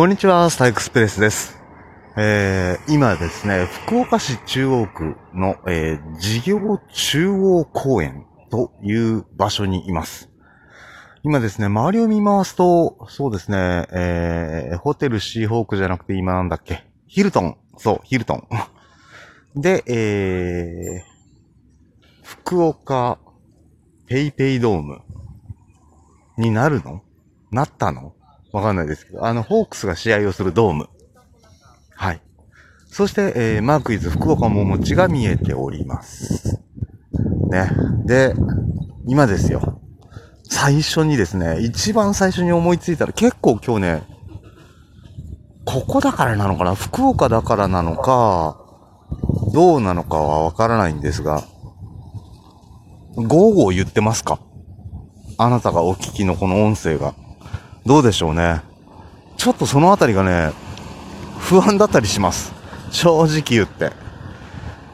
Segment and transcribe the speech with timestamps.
[0.00, 1.60] こんにちは、スタイクスプレスです。
[2.16, 10.30] えー、今ですね、福岡市中央区の、えー、事業中央公園という場所にいます。
[11.22, 17.58] 今ですね、周りを見回すと、そうですね、えー、ホテルシーホークじゃなくて今なんだっけ、ヒルトン。
[17.76, 18.48] そう、ヒルトン。
[19.60, 23.18] で、えー、福岡
[24.06, 25.02] ペイペイドーム
[26.38, 27.02] になるの？
[27.50, 28.14] なったの？
[28.52, 30.88] わかんないですけど、あの、ホークスが試合をするドーム。
[31.94, 32.20] はい。
[32.88, 36.58] そして、えー、マークイズ福岡ももちが見えております。
[37.50, 37.70] ね。
[38.04, 38.34] で、
[39.06, 39.80] 今ですよ。
[40.48, 44.02] 最初にですね、一番最初に思いついたら結構今日ね、
[45.64, 46.74] ここだからなのかな？
[46.74, 48.58] 福岡だからなのか、
[49.54, 51.44] どうなのかはわからないんですが、
[53.14, 54.40] ゴーゴー言ってますか？
[55.38, 57.14] あなたがお聞きのこの音声が。
[57.86, 58.62] どうでしょうね。
[59.36, 60.52] ちょっとそのあたりがね、
[61.38, 62.52] 不安だったりします。
[62.90, 63.92] 正直言って。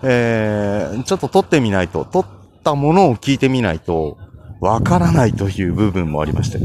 [0.03, 2.27] えー、ちょっと撮ってみないと、撮っ
[2.62, 4.19] たものを聞いてみないと、
[4.61, 6.59] わからないという部分もありまして。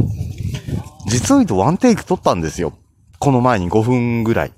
[1.08, 2.74] 実を言うとワンテイク撮ったんですよ。
[3.20, 4.54] この前に5分ぐらい。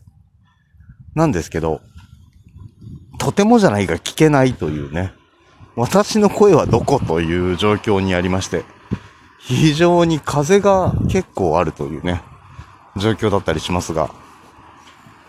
[1.16, 1.82] なんですけど、
[3.20, 5.14] とてもじゃないが聞けないというね。
[5.76, 8.66] 私の声はどこという状況にありまして。
[9.46, 12.22] 非常に風が結構あるというね、
[12.96, 14.10] 状況だったりしますが、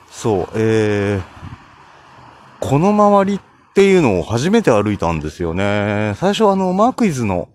[0.08, 1.22] そう、えー、
[2.60, 3.40] この周りっ
[3.74, 6.14] ていうのを初めて歩いたんですよね。
[6.16, 7.48] 最初あの、マークイズの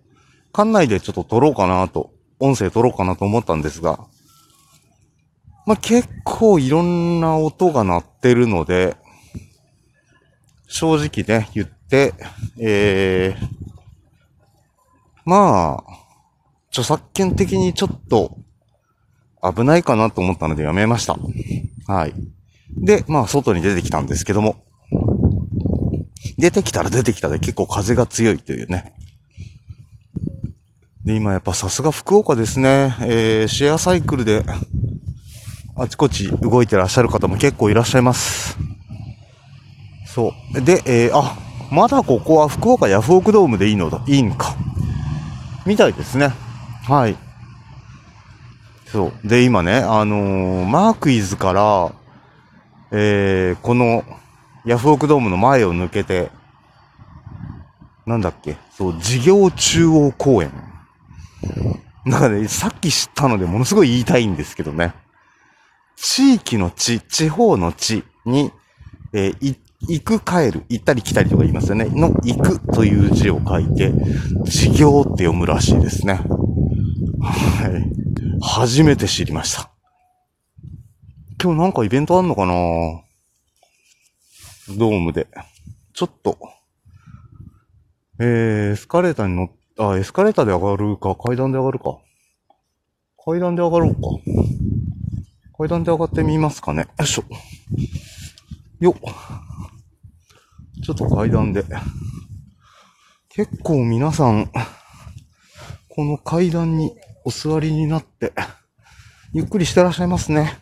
[0.52, 4.06] 館内でちょっと撮ろうかなと、音声撮ろうかなと思ったんですが、
[5.66, 8.98] まあ、結構いろんな音が鳴ってるので、
[10.68, 12.14] 正直ね、言って、
[12.60, 13.48] えー、
[15.24, 16.09] まあ、
[16.70, 18.38] 著作権的にちょっと
[19.42, 21.18] 危ないかなと思ったのでやめました。
[21.88, 22.14] はい。
[22.78, 24.64] で、まあ外に出てきたんですけども。
[26.38, 28.94] 出てきたら出てきたで結構風が強いというね。
[31.04, 32.96] で、今やっぱさすが福岡ですね。
[33.02, 34.46] えー、シェアサイクルで
[35.76, 38.58] あちこち動いてらっしゃる方も結構いらっしゃいます。
[40.06, 40.62] そう。
[40.62, 41.38] で、えー、あ、
[41.72, 44.56] まだここは福岡ヤフオクドームでいいのだ、いいんか。
[45.66, 46.34] みたいですね。
[46.90, 47.16] はい。
[48.88, 49.28] そう。
[49.28, 51.94] で、今ね、あのー、マークイズから、
[52.92, 54.04] えー、この、
[54.66, 56.32] ヤフオクドームの前を抜けて、
[58.08, 60.52] なんだっけ、そう、事業中央公園。
[62.06, 64.96] なんかね、さっき知ったのでものすごい言いたいんですけどね。
[65.96, 68.52] 地域の地、地方の地に、
[69.14, 71.86] えー、行く帰る、行ったり来たりとか言いますよね。
[71.86, 73.94] の、行くという字を書いて、
[74.46, 76.22] 事業って読むらしいですね。
[77.22, 77.92] はい。
[78.42, 79.72] 初めて知りました。
[81.42, 82.54] 今日なんかイベントあんのかな？
[84.78, 85.28] ドームで。
[85.94, 86.38] ちょっと。
[88.20, 91.98] えー、エスカレーターに乗っ、あ、エスカレーターで上がるか、階段で上がるか。
[93.26, 94.00] 階段で上がろうか。
[95.58, 96.88] 階段で上がってみますかね。
[96.98, 97.24] よいしょ。
[98.80, 98.96] よっ。
[100.84, 101.64] ちょっと階段で。
[103.30, 104.50] 結構皆さん、
[105.90, 106.96] この階段に
[107.30, 108.34] お座りになって、
[109.34, 110.58] ゆっくりしてらっしゃいますね。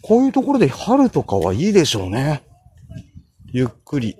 [0.00, 2.42] こういうところで春とかはいいでしょうね。
[3.52, 4.16] ゆっくり、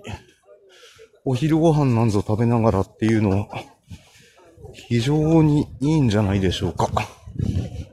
[1.25, 3.47] お昼ご飯なんぞ食べながらっていうのは、
[4.71, 6.91] 非常にいいんじゃないでしょうか。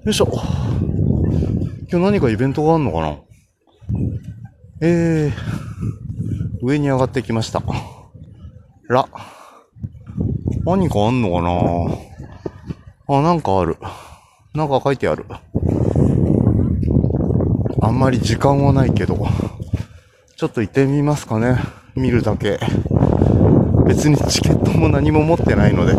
[0.04, 0.30] よいしょ。
[1.90, 3.16] 今日何かイベントがあるのかな？
[4.82, 5.32] えー、
[6.60, 7.62] 上に上がってきました。
[8.88, 9.08] ら。
[10.66, 12.11] 何かあんのかな？
[13.08, 13.76] あ、なんかある。
[14.54, 15.26] なんか書いてある。
[17.80, 19.26] あんまり時間はないけど、
[20.36, 21.58] ちょっと行ってみますかね。
[21.96, 22.60] 見るだけ。
[23.86, 25.94] 別にチケットも何も持ってないので、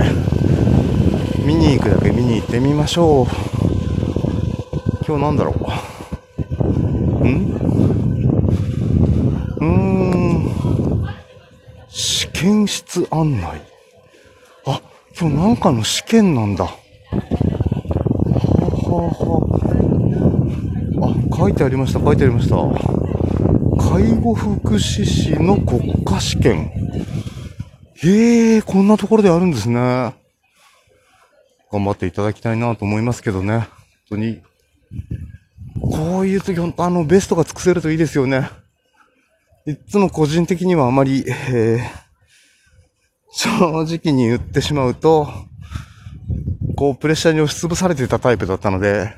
[1.45, 3.25] 見に行くだけ見に行ってみましょう。
[5.05, 5.53] 今日なんだろ
[7.21, 7.27] う。
[7.27, 7.53] ん？
[9.57, 11.05] うーん。
[11.89, 13.61] 試験室案内。
[14.65, 14.81] あ、
[15.19, 16.69] 今日なんかの試験なんだ。
[17.13, 19.69] は、は、は
[21.31, 21.35] あ。
[21.35, 22.55] あ、書いてありました、書いてありました。
[23.89, 26.71] 介護福祉士の国家試験。
[27.95, 30.13] へえ、こんなところであるんですね。
[31.71, 33.59] 頑張っていただきたいなと思いますけどね。
[33.59, 33.67] 本
[34.09, 34.41] 当に。
[35.81, 38.49] こういう時、本当あの、ベストが尽くせるといいですよね。
[39.65, 42.03] いつも個人的にはあまり、えー、
[43.31, 43.49] 正
[43.83, 45.27] 直に言ってしまうと、
[46.75, 49.13] こう、プレッシャーに押しつぶされてたタイプだったので、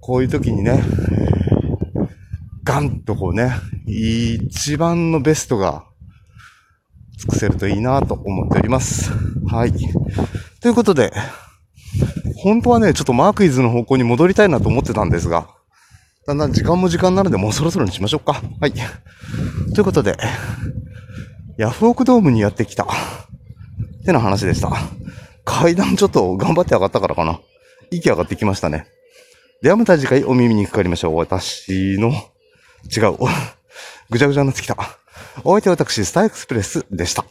[0.00, 0.82] こういう時にね、
[2.64, 3.52] ガンとこうね、
[3.86, 5.84] 一番のベストが
[7.18, 9.10] 尽くせるといいなと思っております。
[9.48, 9.72] はい。
[10.60, 11.12] ということで、
[12.36, 15.48] 本当はね、ちょっとマークイズの方向に戻りたいなと思ってたんですが、
[16.26, 18.42] だんだん時間も時間なのでもうそろそろにしましょうか。
[18.60, 18.72] はい。
[18.72, 20.16] ということで、
[21.56, 22.84] ヤフオクドームにやってきた。
[22.84, 22.88] っ
[24.04, 24.72] てな話でした。
[25.46, 27.40] 階段ちょっと頑張って上がったからかな。
[27.90, 28.86] 息上がってきましたね。
[29.62, 31.16] ではまた次回お耳にかかりましょう。
[31.16, 32.10] 私の、
[32.94, 33.16] 違う。
[34.10, 34.76] ぐちゃぐちゃになってきた。
[35.44, 37.24] お相手は私、スターエクスプレスでした。